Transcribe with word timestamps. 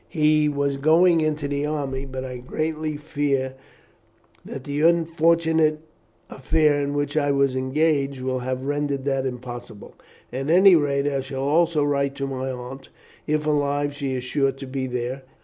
He 0.09 0.49
was 0.49 0.77
going 0.77 1.21
into 1.21 1.47
the 1.47 1.63
army, 1.67 2.05
but 2.07 2.25
I 2.25 2.37
greatly 2.37 2.97
fear 2.97 3.53
that 4.43 4.63
the 4.63 4.81
unfortunate 4.81 5.81
affair 6.27 6.81
in 6.81 6.95
which 6.95 7.15
I 7.15 7.29
was 7.29 7.55
engaged 7.55 8.19
will 8.19 8.39
have 8.39 8.63
rendered 8.63 9.05
that 9.05 9.27
impossible. 9.27 9.93
At 10.33 10.49
any 10.49 10.75
rate, 10.75 11.05
I 11.05 11.21
shall 11.21 11.43
also 11.47 11.83
write 11.83 12.15
to 12.15 12.25
my 12.25 12.49
aunt; 12.49 12.89
if 13.27 13.45
alive 13.45 13.93
she 13.93 14.15
is 14.15 14.23
sure 14.23 14.51
to 14.51 14.65
be 14.65 14.87
there. 14.87 15.21